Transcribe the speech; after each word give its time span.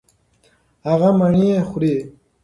هغه 0.87 1.09
مڼې 1.19 1.51
خوري. 1.69 1.95